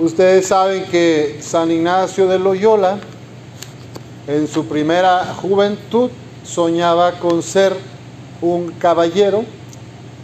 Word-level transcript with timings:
Ustedes 0.00 0.46
saben 0.46 0.84
que 0.84 1.40
San 1.42 1.70
Ignacio 1.70 2.26
de 2.26 2.38
Loyola, 2.38 2.98
en 4.26 4.48
su 4.48 4.64
primera 4.64 5.34
juventud, 5.34 6.08
soñaba 6.42 7.18
con 7.18 7.42
ser 7.42 7.76
un 8.40 8.72
caballero, 8.72 9.44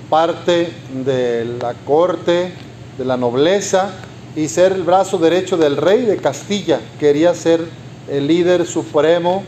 parte 0.09 0.73
de 1.04 1.45
la 1.61 1.75
corte, 1.75 2.54
de 2.96 3.04
la 3.04 3.18
nobleza, 3.18 3.91
y 4.34 4.48
ser 4.48 4.73
el 4.73 4.82
brazo 4.82 5.18
derecho 5.18 5.59
del 5.59 5.77
rey 5.77 6.06
de 6.06 6.16
Castilla. 6.16 6.80
Quería 6.98 7.34
ser 7.34 7.61
el 8.08 8.27
líder 8.27 8.66
supremo 8.66 9.45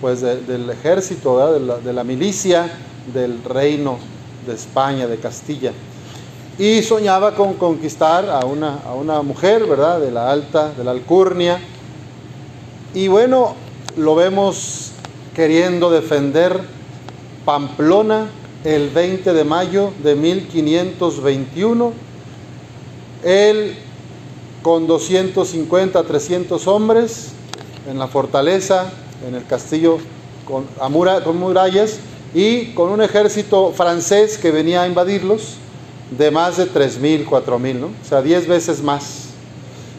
pues, 0.00 0.20
del 0.20 0.70
ejército, 0.70 1.54
de 1.54 1.58
la, 1.58 1.78
de 1.78 1.92
la 1.92 2.04
milicia 2.04 2.70
del 3.12 3.42
reino 3.42 3.98
de 4.46 4.54
España, 4.54 5.08
de 5.08 5.16
Castilla. 5.16 5.72
Y 6.58 6.82
soñaba 6.82 7.34
con 7.34 7.54
conquistar 7.54 8.30
a 8.30 8.46
una, 8.46 8.78
a 8.86 8.94
una 8.94 9.20
mujer, 9.20 9.66
¿verdad? 9.66 10.00
De 10.00 10.10
la 10.10 10.30
alta, 10.30 10.72
de 10.72 10.84
la 10.84 10.92
alcurnia. 10.92 11.60
Y 12.94 13.08
bueno, 13.08 13.54
lo 13.98 14.14
vemos 14.14 14.92
queriendo 15.34 15.90
defender 15.90 16.58
Pamplona 17.44 18.28
el 18.64 18.88
20 18.88 19.34
de 19.34 19.44
mayo 19.44 19.92
de 20.02 20.14
1521. 20.14 21.92
Él 23.22 23.76
con 24.62 24.86
250, 24.86 26.02
300 26.02 26.66
hombres 26.66 27.32
en 27.86 27.98
la 27.98 28.08
fortaleza, 28.08 28.90
en 29.28 29.34
el 29.34 29.44
castillo 29.46 29.98
con, 30.46 30.64
con 31.22 31.38
murallas, 31.38 31.98
y 32.34 32.72
con 32.72 32.90
un 32.90 33.02
ejército 33.02 33.72
francés 33.72 34.38
que 34.38 34.50
venía 34.50 34.82
a 34.82 34.88
invadirlos 34.88 35.58
de 36.10 36.30
más 36.30 36.56
de 36.56 36.70
3.000, 36.70 37.26
4.000, 37.26 37.74
¿no? 37.74 37.86
O 37.86 38.08
sea, 38.08 38.22
10 38.22 38.46
veces 38.46 38.82
más. 38.82 39.24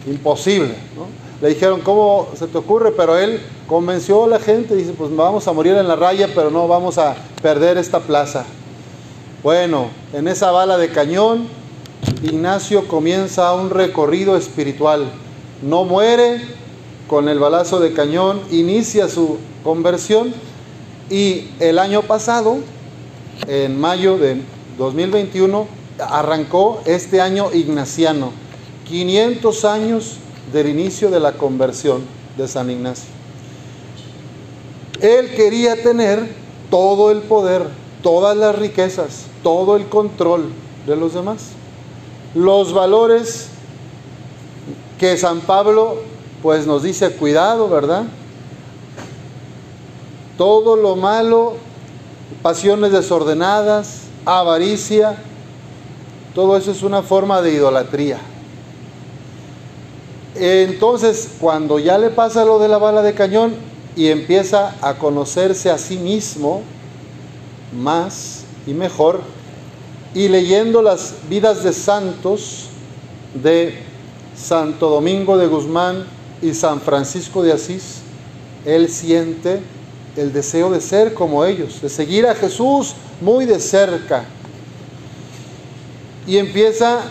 Imposible, 0.05 0.75
¿no? 0.95 1.07
Le 1.41 1.49
dijeron, 1.49 1.81
¿cómo 1.81 2.29
se 2.35 2.47
te 2.47 2.57
ocurre? 2.57 2.91
Pero 2.91 3.17
él 3.17 3.41
convenció 3.67 4.23
a 4.23 4.27
la 4.27 4.39
gente, 4.39 4.75
dice, 4.75 4.93
pues 4.97 5.15
vamos 5.15 5.47
a 5.47 5.53
morir 5.53 5.73
en 5.73 5.87
la 5.87 5.95
raya, 5.95 6.29
pero 6.33 6.49
no 6.49 6.67
vamos 6.67 6.97
a 6.97 7.15
perder 7.41 7.77
esta 7.77 7.99
plaza. 7.99 8.45
Bueno, 9.43 9.89
en 10.13 10.27
esa 10.27 10.49
bala 10.51 10.77
de 10.77 10.89
cañón, 10.89 11.47
Ignacio 12.23 12.87
comienza 12.87 13.53
un 13.53 13.69
recorrido 13.69 14.35
espiritual. 14.35 15.11
No 15.61 15.83
muere 15.83 16.41
con 17.07 17.29
el 17.29 17.37
balazo 17.37 17.79
de 17.79 17.93
cañón, 17.93 18.41
inicia 18.49 19.07
su 19.07 19.37
conversión 19.63 20.33
y 21.09 21.49
el 21.59 21.79
año 21.79 22.01
pasado, 22.01 22.57
en 23.47 23.79
mayo 23.79 24.17
de 24.17 24.41
2021, 24.77 25.67
arrancó 25.99 26.81
este 26.85 27.21
año 27.21 27.51
ignaciano, 27.53 28.31
500 28.87 29.65
años 29.65 30.17
del 30.51 30.69
inicio 30.69 31.09
de 31.09 31.19
la 31.19 31.33
conversión 31.33 32.01
de 32.37 32.47
San 32.47 32.69
Ignacio. 32.69 33.09
Él 35.01 35.35
quería 35.35 35.81
tener 35.81 36.27
todo 36.69 37.11
el 37.11 37.19
poder, 37.19 37.67
todas 38.01 38.35
las 38.35 38.55
riquezas, 38.55 39.25
todo 39.43 39.75
el 39.75 39.87
control 39.87 40.49
de 40.85 40.95
los 40.95 41.13
demás. 41.13 41.49
Los 42.33 42.73
valores 42.73 43.49
que 44.99 45.17
San 45.17 45.41
Pablo 45.41 45.97
pues 46.41 46.67
nos 46.67 46.83
dice 46.83 47.11
cuidado, 47.11 47.67
¿verdad? 47.69 48.03
Todo 50.37 50.75
lo 50.75 50.95
malo, 50.95 51.55
pasiones 52.41 52.91
desordenadas, 52.91 54.01
avaricia, 54.25 55.17
todo 56.33 56.57
eso 56.57 56.71
es 56.71 56.83
una 56.83 57.01
forma 57.01 57.41
de 57.41 57.53
idolatría. 57.53 58.19
Entonces, 60.35 61.29
cuando 61.39 61.79
ya 61.79 61.97
le 61.97 62.09
pasa 62.09 62.45
lo 62.45 62.59
de 62.59 62.67
la 62.67 62.77
bala 62.77 63.01
de 63.01 63.13
cañón 63.13 63.55
y 63.95 64.07
empieza 64.07 64.75
a 64.81 64.95
conocerse 64.95 65.71
a 65.71 65.77
sí 65.77 65.97
mismo 65.97 66.61
más 67.73 68.43
y 68.67 68.73
mejor, 68.73 69.21
y 70.13 70.27
leyendo 70.27 70.81
las 70.81 71.15
vidas 71.29 71.63
de 71.63 71.73
santos 71.73 72.67
de 73.33 73.79
Santo 74.35 74.89
Domingo 74.89 75.37
de 75.37 75.47
Guzmán 75.47 76.05
y 76.41 76.53
San 76.53 76.81
Francisco 76.81 77.41
de 77.41 77.53
Asís, 77.53 78.01
él 78.65 78.89
siente 78.89 79.61
el 80.15 80.33
deseo 80.33 80.69
de 80.69 80.81
ser 80.81 81.13
como 81.13 81.45
ellos, 81.45 81.81
de 81.81 81.89
seguir 81.89 82.27
a 82.27 82.35
Jesús 82.35 82.93
muy 83.21 83.45
de 83.45 83.59
cerca. 83.59 84.25
Y 86.27 86.37
empieza 86.37 87.05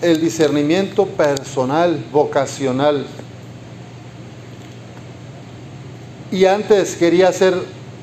el 0.00 0.20
discernimiento 0.20 1.06
personal, 1.06 2.02
vocacional. 2.12 3.04
Y 6.30 6.44
antes 6.46 6.96
quería 6.96 7.32
ser 7.32 7.54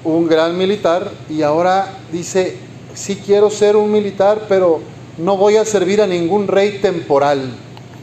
un 0.03 0.27
gran 0.27 0.57
militar 0.57 1.11
y 1.29 1.41
ahora 1.41 1.93
dice, 2.11 2.57
sí 2.93 3.21
quiero 3.23 3.49
ser 3.49 3.75
un 3.75 3.91
militar, 3.91 4.45
pero 4.49 4.81
no 5.17 5.37
voy 5.37 5.57
a 5.57 5.65
servir 5.65 6.01
a 6.01 6.07
ningún 6.07 6.47
rey 6.47 6.79
temporal. 6.81 7.51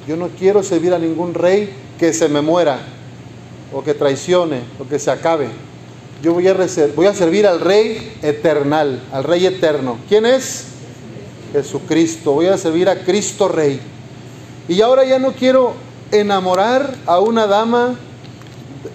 Yo 0.06 0.16
no 0.16 0.28
quiero 0.28 0.62
servir 0.62 0.94
a 0.94 0.98
ningún 0.98 1.34
rey 1.34 1.70
que 1.98 2.12
se 2.12 2.28
me 2.28 2.40
muera 2.40 2.78
o 3.72 3.82
que 3.82 3.94
traicione 3.94 4.60
o 4.78 4.88
que 4.88 4.98
se 4.98 5.10
acabe. 5.10 5.48
Yo 6.22 6.34
voy 6.34 6.48
a, 6.48 7.14
servir 7.14 7.46
al 7.46 7.60
rey 7.60 8.16
eternal, 8.22 9.02
al 9.12 9.24
rey 9.24 9.46
eterno. 9.46 9.98
¿Quién 10.08 10.26
es? 10.26 10.77
Jesucristo. 11.52 12.32
Voy 12.32 12.46
a 12.46 12.58
servir 12.58 12.88
a 12.88 13.04
Cristo 13.04 13.48
Rey. 13.48 13.80
Y 14.68 14.80
ahora 14.82 15.04
ya 15.04 15.18
no 15.18 15.32
quiero 15.32 15.72
enamorar 16.10 16.94
a 17.06 17.20
una 17.20 17.46
dama 17.46 17.96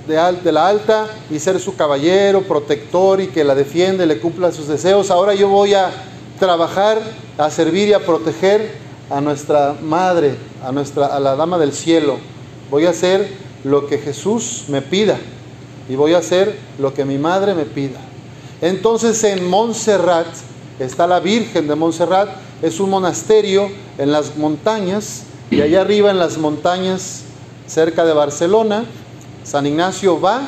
de, 0.08 0.52
la 0.52 0.68
alta 0.68 1.08
y 1.30 1.40
ser 1.40 1.59
su 1.59 1.75
caballero, 1.75 2.41
protector 2.44 3.22
y 3.22 3.28
que 3.28 3.44
la 3.44 3.56
defiende, 3.56 4.06
le 4.06 4.19
cumpla 4.19 4.52
sus 4.52 4.68
deseos. 4.68 5.12
Ahora 5.12 5.34
yo 5.34 5.50
voy 5.50 5.74
a 5.74 5.91
trabajar, 6.40 7.02
a 7.38 7.50
servir 7.50 7.90
y 7.90 7.94
a 7.94 8.06
proteger 8.06 8.72
a 9.09 9.22
nuestra 9.22 9.75
madre, 9.81 10.35
a, 10.64 10.72
nuestra, 10.72 11.08
a 11.08 11.20
la 11.20 11.35
dama 11.35 11.58
del 11.58 11.74
cielo. 11.74 12.18
Voy 12.70 12.85
a 12.85 12.91
hacer 12.91 13.30
lo 13.64 13.88
que 13.88 13.97
Jesús 13.97 14.66
me 14.68 14.81
pida 14.81 15.18
y 15.90 15.96
voy 15.96 16.14
a 16.14 16.20
hacer 16.20 16.58
lo 16.80 16.94
que 16.94 17.06
mi 17.06 17.18
madre 17.18 17.53
me 17.53 17.66
pida. 17.66 18.00
Entonces 18.62 19.24
en 19.24 19.50
Montserrat 19.50 20.28
está 20.80 21.08
la 21.08 21.20
Virgen 21.20 21.68
de 21.68 21.75
Montserrat, 21.75 22.30
es 22.63 22.79
un 22.79 22.90
monasterio 22.90 23.69
en 23.97 24.13
las 24.13 24.38
montañas 24.38 25.24
y 25.51 25.59
allá 25.59 25.81
arriba 25.81 26.12
en 26.12 26.18
las 26.18 26.38
montañas 26.38 27.24
cerca 27.68 28.06
de 28.06 28.13
Barcelona, 28.13 28.85
San 29.44 29.66
Ignacio 29.66 30.19
va 30.22 30.47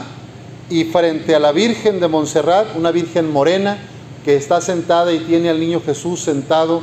y 0.70 0.86
frente 0.86 1.36
a 1.36 1.40
la 1.40 1.52
Virgen 1.52 2.00
de 2.00 2.08
Montserrat, 2.08 2.68
una 2.78 2.92
Virgen 2.92 3.30
morena 3.30 3.78
que 4.24 4.38
está 4.38 4.62
sentada 4.62 5.12
y 5.12 5.20
tiene 5.20 5.50
al 5.50 5.60
niño 5.60 5.82
Jesús 5.86 6.22
sentado 6.22 6.82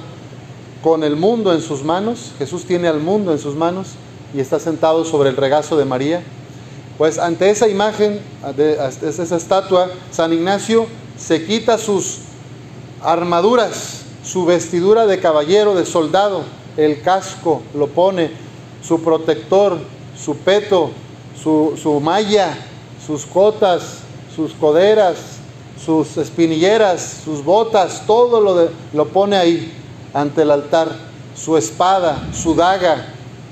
con 0.82 1.02
el 1.02 1.16
mundo 1.16 1.54
en 1.54 1.62
sus 1.62 1.82
manos, 1.82 2.32
Jesús 2.38 2.66
tiene 2.66 2.86
al 2.86 3.00
mundo 3.00 3.32
en 3.32 3.38
sus 3.38 3.54
manos 3.54 3.88
y 4.34 4.40
está 4.40 4.60
sentado 4.60 5.02
sobre 5.06 5.30
el 5.30 5.36
regazo 5.38 5.78
de 5.78 5.86
María. 5.86 6.22
Pues 6.98 7.18
ante 7.18 7.48
esa 7.48 7.68
imagen, 7.68 8.20
de 8.54 8.76
esa 9.02 9.36
estatua, 9.36 9.88
San 10.10 10.34
Ignacio 10.34 10.86
se 11.16 11.46
quita 11.46 11.78
sus 11.78 12.18
armaduras, 13.02 14.01
su 14.22 14.44
vestidura 14.44 15.06
de 15.06 15.18
caballero, 15.20 15.74
de 15.74 15.84
soldado, 15.84 16.44
el 16.76 17.02
casco 17.02 17.62
lo 17.74 17.88
pone, 17.88 18.30
su 18.82 19.02
protector, 19.02 19.78
su 20.16 20.36
peto, 20.36 20.90
su, 21.42 22.00
malla, 22.02 22.54
sus 23.04 23.26
cotas, 23.26 23.98
sus 24.34 24.52
coderas, 24.52 25.16
sus 25.84 26.16
espinilleras, 26.16 27.22
sus 27.24 27.44
botas, 27.44 28.04
todo 28.06 28.40
lo, 28.40 28.68
lo 28.92 29.08
pone 29.08 29.36
ahí 29.36 29.72
ante 30.14 30.42
el 30.42 30.50
altar, 30.50 30.92
su 31.34 31.56
espada, 31.56 32.28
su 32.32 32.54
daga, 32.54 33.06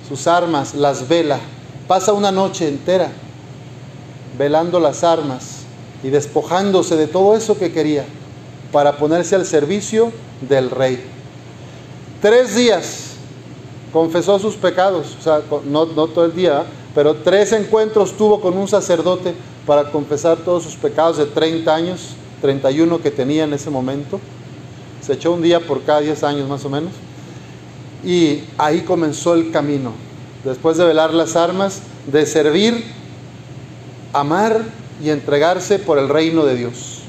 sus 0.09 0.27
armas, 0.27 0.75
las 0.75 1.09
vela. 1.09 1.41
Pasa 1.89 2.13
una 2.13 2.31
noche 2.31 2.69
entera 2.69 3.11
velando 4.39 4.79
las 4.79 5.03
armas 5.03 5.65
y 6.03 6.11
despojándose 6.11 6.97
de 6.97 7.09
todo 7.09 7.37
eso 7.37 7.59
que 7.59 7.73
quería 7.73 8.05
para 8.73 8.97
ponerse 8.97 9.35
al 9.35 9.45
servicio 9.45 10.13
del 10.41 10.71
rey. 10.71 11.03
Tres 12.21 12.55
días 12.55 13.11
confesó 13.93 14.39
sus 14.39 14.55
pecados, 14.55 15.17
o 15.19 15.23
sea, 15.23 15.41
no, 15.65 15.87
todo 15.87 16.25
el 16.25 16.35
día, 16.35 16.65
pero 16.95 17.15
tres 17.15 17.53
encuentros 17.53 18.17
tuvo 18.17 18.41
con 18.41 18.57
un 18.57 18.69
sacerdote 18.69 19.35
para 19.67 19.91
confesar 19.91 20.39
todos 20.39 20.63
sus 20.63 20.77
pecados 20.77 21.19
de 21.19 21.27
30 21.27 21.75
años, 21.75 22.15
31 22.41 23.01
que 23.01 23.11
tenía 23.11 23.45
en 23.45 23.53
ese 23.53 23.71
momento. 23.71 24.21
Se 25.01 25.15
echó 25.15 25.33
un 25.33 25.43
día 25.43 25.61
por 25.61 25.83
cada 25.83 26.01
10 26.01 26.23
años 26.25 26.49
más 26.49 26.65
o 26.65 26.69
menos. 26.69 26.93
Y 28.05 28.45
ahí 28.57 28.81
comenzó 28.83 29.35
el 29.35 29.51
camino, 29.51 29.93
después 30.45 30.77
de 30.77 30.85
velar 30.85 31.13
las 31.13 31.37
armas, 31.37 31.83
de 32.11 32.25
servir, 32.27 32.85
amar 34.13 34.63
y 35.03 35.11
entregarse 35.11 35.79
por 35.79 35.99
el 35.99 36.09
reino 36.09 36.45
de 36.45 36.57
Dios 36.57 37.00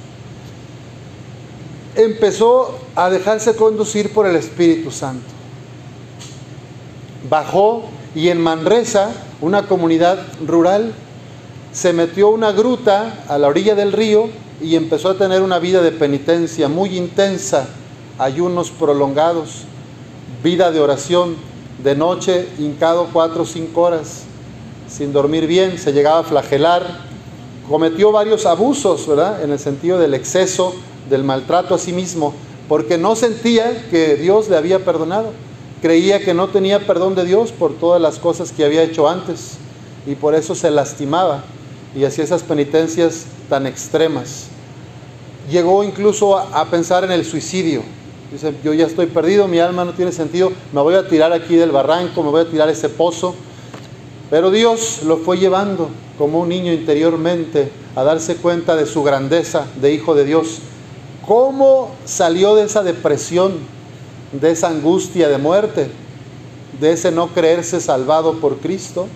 empezó 2.03 2.77
a 2.95 3.09
dejarse 3.09 3.55
conducir 3.55 4.13
por 4.13 4.27
el 4.27 4.35
Espíritu 4.35 4.91
Santo. 4.91 5.25
Bajó 7.29 7.83
Y 8.13 8.29
en 8.29 8.41
Manresa, 8.41 9.11
una 9.39 9.67
comunidad 9.67 10.19
rural, 10.45 10.93
se 11.71 11.93
metió 11.93 12.29
una 12.29 12.51
gruta 12.51 13.23
a 13.27 13.37
la 13.37 13.47
orilla 13.47 13.75
del 13.75 13.93
río 13.93 14.29
y 14.61 14.75
empezó 14.75 15.09
a 15.09 15.17
tener 15.17 15.41
una 15.41 15.59
vida 15.59 15.81
de 15.81 15.91
penitencia 15.91 16.67
muy 16.67 16.97
intensa, 16.97 17.67
ayunos 18.19 18.69
prolongados, 18.71 19.63
vida 20.43 20.71
de 20.71 20.81
oración, 20.81 21.35
de 21.81 21.95
noche 21.95 22.47
hincado 22.59 23.07
cuatro 23.11 23.43
o 23.43 23.45
cinco 23.45 23.81
horas, 23.81 24.23
sin 24.87 25.13
dormir 25.13 25.47
bien, 25.47 25.77
se 25.77 25.93
llegaba 25.93 26.19
a 26.19 26.23
flagelar, 26.23 26.85
cometió 27.69 28.11
varios 28.11 28.45
abusos, 28.45 29.07
¿verdad? 29.07 29.41
En 29.43 29.51
el 29.51 29.59
sentido 29.59 29.97
del 29.97 30.13
exceso, 30.13 30.75
del 31.11 31.23
maltrato 31.23 31.75
a 31.75 31.77
sí 31.77 31.93
mismo, 31.93 32.33
porque 32.67 32.97
no 32.97 33.15
sentía 33.15 33.85
que 33.91 34.15
Dios 34.15 34.49
le 34.49 34.57
había 34.57 34.83
perdonado. 34.83 35.33
Creía 35.81 36.23
que 36.23 36.33
no 36.33 36.47
tenía 36.47 36.87
perdón 36.87 37.15
de 37.15 37.25
Dios 37.25 37.51
por 37.51 37.73
todas 37.73 38.01
las 38.01 38.17
cosas 38.17 38.51
que 38.51 38.63
había 38.63 38.81
hecho 38.81 39.09
antes 39.09 39.57
y 40.07 40.15
por 40.15 40.33
eso 40.33 40.55
se 40.55 40.71
lastimaba 40.71 41.43
y 41.95 42.05
hacía 42.05 42.23
esas 42.23 42.43
penitencias 42.43 43.25
tan 43.49 43.67
extremas. 43.67 44.47
Llegó 45.49 45.83
incluso 45.83 46.37
a, 46.37 46.65
pensar 46.69 47.03
en 47.03 47.11
el 47.11 47.25
suicidio. 47.25 47.83
Dice, 48.31 48.53
yo 48.63 48.73
ya 48.73 48.85
estoy 48.85 49.07
perdido, 49.07 49.47
mi 49.47 49.59
alma 49.59 49.83
no 49.83 49.91
tiene 49.91 50.13
sentido, 50.13 50.53
me 50.71 50.81
voy 50.81 50.95
a 50.95 51.07
tirar 51.07 51.33
aquí 51.33 51.55
del 51.55 51.71
barranco, 51.71 52.23
me 52.23 52.29
voy 52.29 52.41
a 52.41 52.49
tirar 52.49 52.69
ese 52.69 52.87
pozo. 52.87 53.35
Pero 54.29 54.49
Dios 54.49 55.01
lo 55.03 55.17
fue 55.17 55.37
llevando 55.37 55.89
como 56.17 56.39
un 56.39 56.47
niño 56.47 56.71
interiormente 56.71 57.69
a 57.95 58.03
darse 58.03 58.37
cuenta 58.37 58.77
de 58.77 58.85
su 58.85 59.03
grandeza 59.03 59.65
de 59.81 59.93
hijo 59.93 60.15
de 60.15 60.23
Dios 60.23 60.61
¿Cómo 61.27 61.91
salió 62.03 62.55
de 62.55 62.63
esa 62.63 62.81
depresión, 62.81 63.53
de 64.31 64.51
esa 64.51 64.69
angustia 64.69 65.29
de 65.29 65.37
muerte, 65.37 65.89
de 66.79 66.93
ese 66.93 67.11
no 67.11 67.27
creerse 67.27 67.79
salvado 67.79 68.39
por 68.39 68.57
Cristo, 68.57 69.07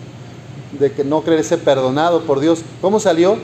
de 0.80 0.92
que 0.92 1.04
no 1.04 1.22
creerse 1.22 1.58
perdonado 1.58 2.22
por 2.22 2.40
Dios? 2.40 2.62
¿Cómo 2.80 3.00
salió? 3.00 3.38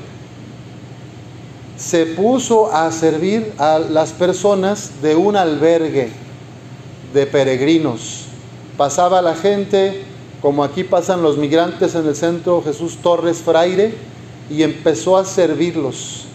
Se 1.76 2.06
puso 2.06 2.72
a 2.72 2.92
servir 2.92 3.52
a 3.58 3.80
las 3.80 4.12
personas 4.12 5.02
de 5.02 5.16
un 5.16 5.36
albergue 5.36 6.12
de 7.14 7.26
peregrinos. 7.26 8.26
Pasaba 8.78 9.24
la 9.24 9.36
gente, 9.36 10.04
como 10.40 10.64
aquí 10.64 10.84
pasan 10.84 11.24
los 11.24 11.38
migrantes 11.38 11.96
en 11.96 12.06
el 12.06 12.16
centro 12.16 12.62
Jesús 12.62 12.98
Torres 12.98 13.38
Fraire, 13.38 13.96
y 14.52 14.62
empezó 14.62 15.18
a 15.18 15.26
servirlos, 15.26 16.26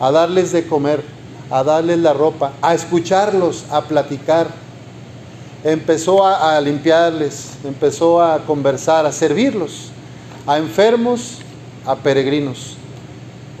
a 0.00 0.10
darles 0.10 0.52
de 0.52 0.66
comer 0.66 1.13
a 1.50 1.62
darles 1.62 1.98
la 1.98 2.12
ropa, 2.12 2.52
a 2.62 2.74
escucharlos, 2.74 3.64
a 3.70 3.82
platicar. 3.82 4.48
Empezó 5.62 6.26
a, 6.26 6.60
limpiarles, 6.60 7.52
empezó 7.64 8.22
a 8.22 8.38
conversar, 8.40 9.06
a 9.06 9.12
servirlos, 9.12 9.90
a 10.46 10.58
enfermos, 10.58 11.38
a 11.86 11.96
peregrinos. 11.96 12.76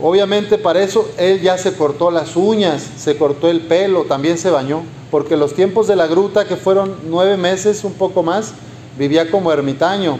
Obviamente 0.00 0.58
para 0.58 0.82
eso 0.82 1.08
él 1.16 1.40
ya 1.40 1.56
se 1.56 1.74
cortó 1.74 2.10
las 2.10 2.36
uñas, 2.36 2.86
se 2.96 3.16
cortó 3.16 3.48
el 3.48 3.60
pelo, 3.60 4.04
también 4.04 4.38
se 4.38 4.50
bañó, 4.50 4.82
porque 5.10 5.36
los 5.36 5.54
tiempos 5.54 5.86
de 5.86 5.96
la 5.96 6.06
gruta, 6.06 6.46
que 6.46 6.56
fueron 6.56 6.96
nueve 7.06 7.36
meses, 7.36 7.84
un 7.84 7.94
poco 7.94 8.22
más, 8.22 8.52
vivía 8.98 9.30
como 9.30 9.52
ermitaño, 9.52 10.18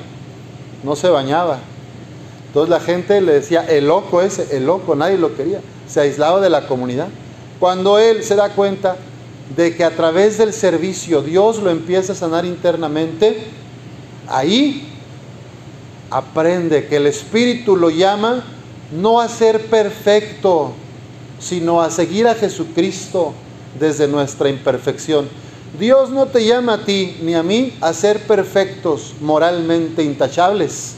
no 0.84 0.96
se 0.96 1.08
bañaba. 1.08 1.58
Entonces 2.46 2.70
la 2.70 2.80
gente 2.80 3.20
le 3.20 3.32
decía, 3.32 3.66
el 3.68 3.88
loco 3.88 4.22
ese, 4.22 4.56
el 4.56 4.64
loco, 4.64 4.94
nadie 4.94 5.18
lo 5.18 5.34
quería, 5.34 5.60
se 5.88 6.00
aislaba 6.00 6.40
de 6.40 6.50
la 6.50 6.68
comunidad. 6.68 7.08
Cuando 7.64 7.98
él 7.98 8.22
se 8.22 8.36
da 8.36 8.50
cuenta 8.50 8.94
de 9.56 9.74
que 9.74 9.84
a 9.84 9.96
través 9.96 10.36
del 10.36 10.52
servicio 10.52 11.22
Dios 11.22 11.62
lo 11.62 11.70
empieza 11.70 12.12
a 12.12 12.14
sanar 12.14 12.44
internamente, 12.44 13.38
ahí 14.28 14.86
aprende 16.10 16.86
que 16.88 16.96
el 16.96 17.06
Espíritu 17.06 17.74
lo 17.74 17.88
llama 17.88 18.44
no 18.92 19.18
a 19.18 19.28
ser 19.28 19.64
perfecto, 19.64 20.72
sino 21.38 21.80
a 21.80 21.90
seguir 21.90 22.28
a 22.28 22.34
Jesucristo 22.34 23.32
desde 23.80 24.08
nuestra 24.08 24.50
imperfección. 24.50 25.26
Dios 25.80 26.10
no 26.10 26.26
te 26.26 26.44
llama 26.44 26.74
a 26.74 26.84
ti 26.84 27.16
ni 27.22 27.32
a 27.32 27.42
mí 27.42 27.72
a 27.80 27.94
ser 27.94 28.26
perfectos, 28.26 29.14
moralmente 29.22 30.02
intachables. 30.04 30.96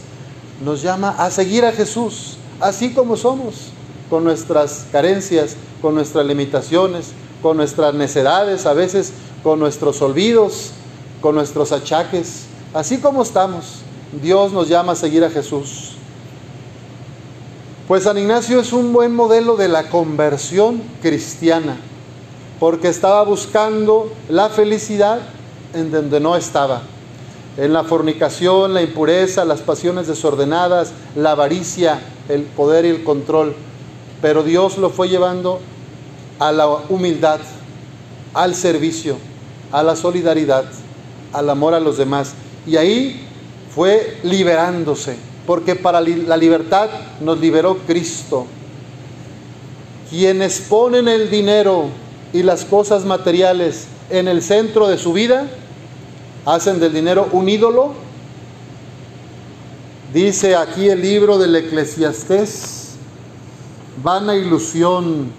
Nos 0.65 0.83
llama 0.83 1.11
a 1.11 1.31
seguir 1.31 1.65
a 1.65 1.71
Jesús, 1.71 2.39
así 2.59 2.91
como 2.91 3.17
somos, 3.17 3.71
con 4.11 4.25
nuestras 4.25 4.87
carencias, 4.91 5.57
con 5.81 5.95
nuestras 5.95 6.27
limitaciones, 6.27 7.13
con 7.43 7.57
nuestras 7.57 7.95
necedades, 7.95 8.67
a 8.67 8.73
veces 8.73 9.13
con 9.43 9.59
nuestros 9.59 10.03
olvidos, 10.03 10.73
con 11.21 11.35
nuestros 11.35 11.73
achaques. 11.73 12.47
Así 12.75 12.99
como 12.99 13.23
estamos, 13.23 13.81
Dios 14.23 14.53
nos 14.53 14.69
llama 14.69 14.93
a 14.93 14.97
seguir 14.97 15.25
a 15.25 15.31
Jesús. 15.31 15.93
Pues 17.89 18.03
San 18.03 18.19
Ignacio 18.19 18.61
es 18.61 18.73
un 18.73 18.93
buen 18.93 19.15
modelo 19.15 19.57
de 19.57 19.69
la 19.69 19.89
conversión 19.89 20.83
cristiana, 21.03 21.77
porque 22.59 22.89
estaba 22.89 23.23
buscando 23.23 24.13
la 24.29 24.49
felicidad 24.49 25.21
en 25.73 25.93
donde 25.93 26.19
no 26.19 26.35
estaba. 26.35 26.83
En 27.57 27.73
la 27.73 27.85
fornicación, 27.85 28.75
la 28.75 28.83
impureza, 28.83 29.45
las 29.45 29.61
pasiones 29.61 30.09
desordenadas, 30.09 30.93
la 31.15 31.31
avaricia, 31.31 32.01
el 32.29 32.43
poder 32.43 32.85
y 32.85 32.89
el 32.89 33.05
control 33.05 33.55
pero 34.27 34.43
Dios 34.43 34.77
lo 34.77 34.91
fue 34.91 35.09
llevando 35.09 35.61
a 36.41 36.51
la 36.51 36.67
humildad, 36.67 37.39
al 38.35 38.57
servicio, 38.57 39.19
a 39.71 39.85
la 39.85 39.95
solidaridad, 39.95 40.65
al 41.33 41.49
amor 41.49 41.75
a 41.75 41.79
los 41.79 41.97
demás. 41.97 42.35
Y 42.67 42.77
ahí 42.77 43.25
fue 43.73 44.19
liberándose, 44.25 45.15
porque 45.47 45.77
para 45.77 46.01
la 46.01 46.37
libertad 46.37 46.89
nos 47.21 47.39
liberó 47.39 47.79
Cristo. 47.87 48.47
Quienes 50.11 50.61
ponen 50.61 51.07
el 51.07 51.31
dinero 51.31 51.85
y 52.33 52.43
las 52.43 52.65
cosas 52.65 53.05
materiales 53.05 53.87
en 54.11 54.27
el 54.27 54.43
centro 54.43 54.89
de 54.89 54.99
su 54.99 55.13
vida, 55.13 55.47
hacen 56.45 56.81
del 56.81 56.93
dinero 56.93 57.29
un 57.31 57.49
ídolo. 57.49 57.93
Dice 60.13 60.57
aquí 60.57 60.89
el 60.89 61.01
libro 61.01 61.39
del 61.39 61.55
eclesiastés 61.55 62.86
vana 64.03 64.35
ilusión. 64.35 65.31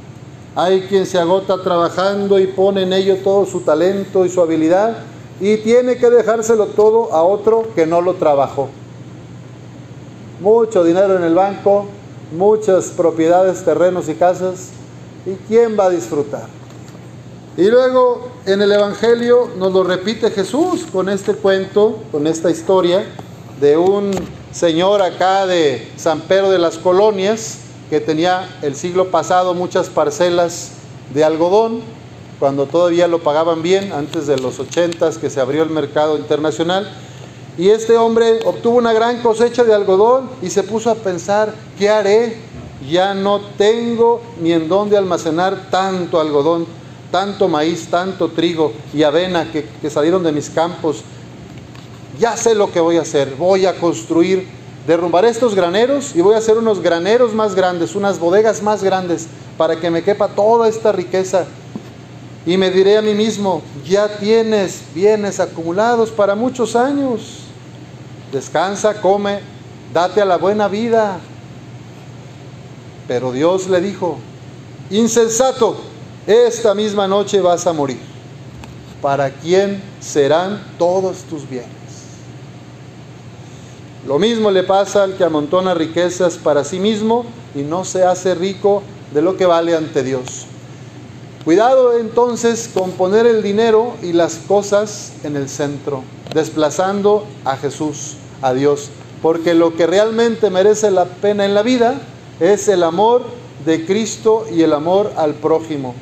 Hay 0.56 0.81
quien 0.81 1.06
se 1.06 1.19
agota 1.19 1.62
trabajando 1.62 2.39
y 2.39 2.48
pone 2.48 2.83
en 2.83 2.94
ello 2.94 3.18
todo 3.18 3.45
su 3.45 3.62
talento 3.62 4.25
y 4.25 4.30
su 4.30 4.42
habilidad 4.42 4.98
y 5.39 5.57
tiene 5.57 5.98
que 5.98 6.09
dejárselo 6.09 6.68
todo 6.68 7.13
a 7.13 7.24
otro 7.24 7.68
que 7.75 7.86
no 7.86 8.01
lo 8.01 8.15
trabajó. 8.15 8.69
Mucho 10.39 10.84
dinero 10.84 11.15
en 11.15 11.24
el 11.24 11.36
banco, 11.36 11.86
muchas 12.36 12.88
propiedades, 12.89 13.63
terrenos 13.63 14.10
y 14.10 14.15
casas. 14.15 14.70
¿Y 15.25 15.36
quién 15.48 15.77
va 15.77 15.86
a 15.86 15.89
disfrutar? 15.89 16.48
Y 17.58 17.65
luego 17.70 18.29
en 18.46 18.62
el 18.62 18.72
Evangelio 18.72 19.50
nos 19.58 19.74
lo 19.74 19.84
repite 19.84 20.29
Jesús 20.31 20.86
con 20.91 21.10
este 21.10 21.34
cuento, 21.34 22.00
con 22.12 22.27
esta 22.27 22.50
historia 22.50 23.03
de 23.60 23.75
un 23.77 24.12
señor 24.51 25.01
acá 25.01 25.46
de 25.48 25.91
San 25.98 26.22
Pedro 26.22 26.51
de 26.51 26.60
las 26.60 26.77
Colonias, 26.77 27.60
que 27.89 28.00
tenía 28.00 28.58
el 28.62 28.75
siglo 28.75 29.12
pasado 29.12 29.53
muchas 29.53 29.89
parcelas 29.89 30.72
de 31.13 31.24
algodón, 31.24 31.82
cuando 32.39 32.65
todavía 32.65 33.08
lo 33.08 33.20
pagaban 33.20 33.62
bien, 33.62 33.91
antes 33.94 34.27
de 34.27 34.38
los 34.38 34.60
80 34.60 35.12
que 35.20 35.29
se 35.29 35.39
abrió 35.39 35.63
el 35.63 35.70
mercado 35.70 36.17
internacional. 36.17 36.91
Y 37.58 37.70
este 37.70 37.98
hombre 37.98 38.39
obtuvo 38.46 38.77
una 38.77 38.94
gran 38.94 39.22
cosecha 39.22 39.63
de 39.63 39.74
algodón 39.74 40.29
y 40.41 40.50
se 40.50 40.63
puso 40.63 40.91
a 40.91 40.96
pensar, 40.96 41.53
¿qué 41.79 41.89
haré? 41.89 42.38
Ya 42.88 43.15
no 43.15 43.41
tengo 43.58 44.22
ni 44.39 44.51
en 44.51 44.67
dónde 44.67 44.98
almacenar 44.98 45.70
tanto 45.72 46.20
algodón, 46.20 46.67
tanto 47.10 47.48
maíz, 47.48 47.88
tanto 47.89 48.29
trigo 48.29 48.74
y 48.94 49.01
avena 49.01 49.51
que, 49.51 49.67
que 49.82 49.89
salieron 49.89 50.22
de 50.22 50.32
mis 50.32 50.51
campos. 50.51 51.01
Ya 52.20 52.38
sé 52.38 52.53
lo 52.53 52.72
que 52.72 52.79
voy 52.79 52.98
a 52.98 53.01
hacer, 53.01 53.34
voy 53.36 53.65
a 53.65 53.79
construir 53.79 54.56
derrumbaré 54.88 55.27
estos 55.27 55.53
graneros 55.53 56.15
y 56.15 56.22
voy 56.22 56.34
a 56.34 56.38
hacer 56.38 56.58
unos 56.58 56.82
graneros 56.82 57.34
más 57.34 57.53
grandes, 57.53 57.94
unas 57.94 58.17
bodegas 58.17 58.63
más 58.63 58.82
grandes, 58.82 59.27
para 59.58 59.79
que 59.79 59.91
me 59.91 60.01
quepa 60.01 60.29
toda 60.29 60.70
esta 60.70 60.94
riqueza. 60.94 61.46
Y 62.46 62.58
me 62.58 62.72
diré 62.72 62.98
a 62.98 63.01
mí 63.01 63.13
mismo, 63.13 63.62
ya 63.86 64.08
tienes 64.17 64.82
bienes 64.96 65.41
acumulados 65.41 66.10
para 66.10 66.34
muchos 66.34 66.77
años. 66.77 67.39
Descansa, 68.32 69.01
come, 69.01 69.41
date 69.94 70.22
a 70.22 70.25
la 70.25 70.38
buena 70.38 70.70
vida. 70.70 71.20
Pero 73.10 73.34
Dios 73.34 73.67
le 73.67 73.82
dijo, 73.82 74.17
insensato, 74.89 75.75
esta 76.25 76.74
misma 76.74 77.08
noche 77.08 77.41
vas 77.41 77.67
a 77.67 77.74
morir. 77.74 78.00
¿Para 79.01 79.29
quién 79.29 79.82
serán 80.00 80.63
todos 80.77 81.24
tus 81.24 81.48
bienes? 81.50 81.76
Lo 84.07 84.19
mismo 84.19 84.51
le 84.51 84.63
pasa 84.63 85.03
al 85.03 85.17
que 85.17 85.25
amontona 85.25 85.73
riquezas 85.73 86.37
para 86.37 86.63
sí 86.63 86.79
mismo 86.79 87.25
y 87.53 87.63
no 87.63 87.83
se 87.83 88.05
hace 88.05 88.35
rico 88.35 88.81
de 89.13 89.21
lo 89.21 89.35
que 89.35 89.45
vale 89.45 89.75
ante 89.75 90.01
Dios. 90.01 90.45
Cuidado 91.43 91.99
entonces 91.99 92.69
con 92.73 92.91
poner 92.91 93.25
el 93.25 93.43
dinero 93.43 93.95
y 94.01 94.13
las 94.13 94.35
cosas 94.35 95.11
en 95.25 95.35
el 95.35 95.49
centro, 95.49 96.03
desplazando 96.33 97.25
a 97.43 97.57
Jesús, 97.57 98.13
a 98.41 98.53
Dios. 98.53 98.91
Porque 99.21 99.53
lo 99.53 99.75
que 99.75 99.85
realmente 99.85 100.49
merece 100.49 100.89
la 100.89 101.03
pena 101.03 101.43
en 101.43 101.53
la 101.53 101.61
vida 101.61 101.95
es 102.39 102.69
el 102.69 102.83
amor 102.83 103.23
de 103.65 103.85
Cristo 103.85 104.45
y 104.49 104.61
el 104.61 104.71
amor 104.71 105.11
al 105.17 105.33
prójimo. 105.33 105.93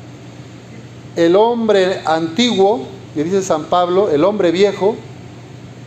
El 1.15 1.35
hombre 1.35 2.01
antiguo, 2.05 2.83
que 3.15 3.24
dice 3.24 3.41
San 3.41 3.65
Pablo, 3.65 4.12
el 4.12 4.24
hombre 4.24 4.51
viejo, 4.51 4.95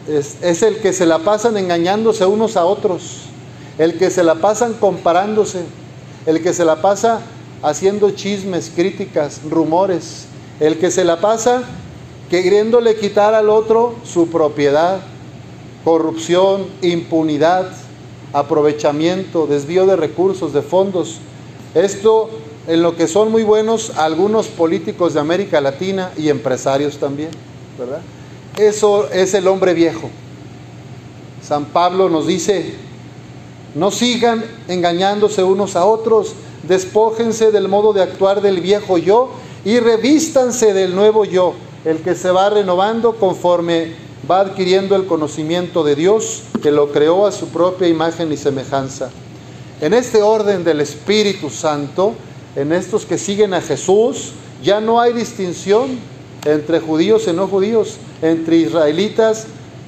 es, 0.09 0.37
es, 0.43 0.62
el 0.62 0.79
que 0.79 0.93
se 0.93 1.07
la 1.07 1.19
pasan 1.21 1.57
engañándose 1.57 2.25
unos 2.27 2.57
a 2.57 2.65
otros, 2.65 3.23
el 3.79 3.99
que 3.99 4.11
se 4.11 4.25
la 4.25 4.37
pasan 4.37 4.75
comparándose, 4.75 5.62
el 6.27 6.43
que 6.43 6.53
se 6.53 6.65
la 6.65 6.83
pasa 6.83 7.21
haciendo 7.62 8.11
chismes, 8.11 8.73
críticas, 8.75 9.41
rumores, 9.49 10.27
el 10.61 10.79
que 10.79 10.91
se 10.91 11.05
la 11.05 11.21
pasa 11.21 11.62
queriéndole 12.31 12.97
quitar 12.97 13.35
al 13.35 13.49
otro 13.49 13.95
su 14.05 14.29
propiedad, 14.29 15.00
corrupción, 15.85 16.67
impunidad, 16.83 17.71
aprovechamiento, 18.33 19.47
desvío 19.47 19.87
de 19.87 19.97
recursos, 19.97 20.53
de 20.53 20.62
fondos. 20.62 21.19
Esto 21.75 22.29
en 22.67 22.83
lo 22.83 22.97
que 22.97 23.09
son 23.09 23.31
muy 23.31 23.45
buenos 23.45 23.97
algunos 23.97 24.49
políticos 24.49 25.15
de 25.15 25.21
América 25.21 25.61
Latina 25.61 26.11
y 26.17 26.29
empresarios 26.29 26.99
también, 26.99 27.31
¿verdad? 27.79 28.00
Eso 28.59 29.09
es 29.11 29.35
el 29.35 29.47
hombre 29.47 29.73
viejo. 29.73 30.11
San 31.41 31.67
Pablo 31.67 32.09
nos 32.09 32.27
dice, 32.27 32.75
no 33.77 33.93
sigan 33.93 34.45
engañándose 34.67 35.45
unos 35.45 35.77
a 35.77 35.87
otros, 35.87 36.35
despójense 36.65 37.53
del 37.53 37.69
modo 37.69 37.93
de 37.93 38.03
actuar 38.03 38.43
del 38.43 38.61
viejo 38.61 38.99
yo 38.99 39.31
y 39.65 39.79
revístanse 39.79 40.75
del 40.75 40.97
nuevo 40.97 41.25
yo, 41.25 41.55
el 41.85 41.99
que 41.99 42.17
se 42.17 42.33
va 42.33 42.50
renovando 42.50 43.15
conforme 43.15 43.93
va 44.29 44.41
adquiriendo 44.41 44.97
el 44.97 45.07
conocimiento 45.07 45.85
de 45.85 45.95
Dios, 45.95 46.43
que 46.61 46.73
lo 46.73 46.91
creó 46.91 47.29
a 47.29 47.33
su 47.33 47.50
propia 47.50 47.87
imagen 47.87 48.33
y 48.33 48.37
semejanza. 48.37 49.11
En 49.81 49.95
este 49.95 50.21
orden 50.21 50.65
del 50.65 50.81
Espíritu 50.81 51.49
Santo, 51.49 52.15
en 52.57 52.73
estos 52.73 53.07
que 53.07 53.19
siguen 53.19 53.55
a 53.55 53.61
Jesús, 53.61 54.33
ya 54.65 54.81
no 54.81 55.00
hay 55.00 55.12
distinción 55.12 56.17
entre 56.45 56.80
judíos 56.80 57.26
y 57.28 57.33
no 57.33 57.49
judíos, 57.49 57.99
entre 58.23 58.57
israelitas 58.57 59.47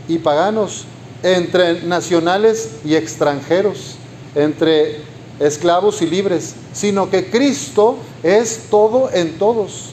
y 0.09 0.19
paganos, 0.19 0.85
entre 1.23 1.83
nacionales 1.83 2.71
y 2.85 2.95
extranjeros, 2.95 3.97
entre 4.35 5.00
esclavos 5.38 6.02
y 6.02 6.07
libres, 6.07 6.54
sino 6.73 7.11
que 7.11 7.30
Cristo 7.30 7.97
es 8.23 8.66
todo 8.71 9.11
en 9.12 9.38
todos. 9.38 9.90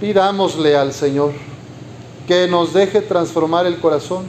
Pidámosle 0.00 0.76
al 0.76 0.92
Señor 0.92 1.32
que 2.30 2.46
nos 2.46 2.72
deje 2.72 3.02
transformar 3.02 3.66
el 3.66 3.80
corazón. 3.80 4.24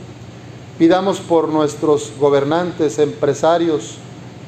Pidamos 0.80 1.20
por 1.20 1.50
nuestros 1.50 2.12
gobernantes, 2.20 2.98
empresarios 2.98 3.98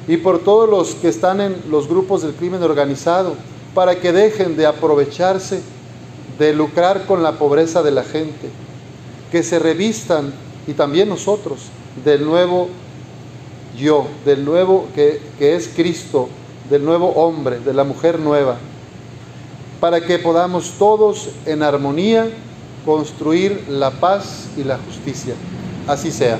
y 0.08 0.16
por 0.16 0.40
todos 0.40 0.68
los 0.68 0.96
que 0.96 1.06
están 1.06 1.40
en 1.40 1.62
los 1.70 1.86
grupos 1.86 2.22
del 2.22 2.34
crimen 2.34 2.64
organizado, 2.64 3.36
para 3.72 4.00
que 4.00 4.12
dejen 4.12 4.56
de 4.56 4.66
aprovecharse, 4.66 5.62
de 6.38 6.52
lucrar 6.52 7.06
con 7.06 7.22
la 7.22 7.32
pobreza 7.32 7.82
de 7.82 7.90
la 7.90 8.02
gente, 8.02 8.50
que 9.30 9.42
se 9.42 9.58
revistan, 9.58 10.32
y 10.66 10.72
también 10.72 11.08
nosotros, 11.08 11.66
del 12.04 12.24
nuevo 12.24 12.68
yo, 13.78 14.06
del 14.24 14.44
nuevo 14.44 14.88
que, 14.94 15.20
que 15.38 15.56
es 15.56 15.68
Cristo, 15.74 16.28
del 16.70 16.84
nuevo 16.84 17.08
hombre, 17.10 17.58
de 17.58 17.74
la 17.74 17.84
mujer 17.84 18.18
nueva, 18.18 18.56
para 19.80 20.00
que 20.00 20.18
podamos 20.18 20.72
todos 20.78 21.28
en 21.46 21.62
armonía 21.62 22.28
construir 22.84 23.66
la 23.68 23.90
paz 23.90 24.48
y 24.56 24.64
la 24.64 24.78
justicia. 24.78 25.34
Así 25.86 26.10
sea. 26.10 26.38